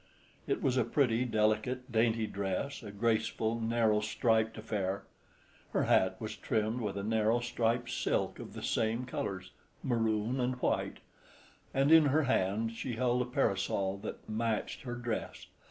[0.47, 5.03] It was a pretty, delicate, dainty dress, a graceful, narrow striped affair.
[5.73, 11.91] Her hat was trimmed with a narrow striped silk of the same colors—maroon and white—and
[11.91, 15.45] in her hand she held a parasol that matched her dress.